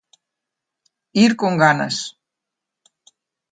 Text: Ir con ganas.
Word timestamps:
Ir 1.25 1.31
con 1.39 1.53
ganas. 1.63 1.95